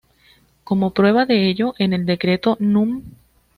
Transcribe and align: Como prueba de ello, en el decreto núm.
Como 0.63 0.95
prueba 0.95 1.27
de 1.27 1.47
ello, 1.47 1.75
en 1.77 1.93
el 1.93 2.07
decreto 2.07 2.57
núm. 2.59 3.03